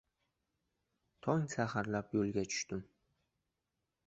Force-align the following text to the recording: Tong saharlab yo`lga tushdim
Tong 1.27 1.45
saharlab 1.55 2.17
yo`lga 2.19 2.47
tushdim 2.55 2.83